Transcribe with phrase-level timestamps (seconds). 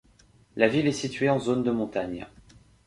[0.55, 2.25] La ville est située en zone de montagne.